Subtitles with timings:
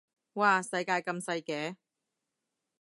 [0.33, 1.75] 嘩世界咁細嘅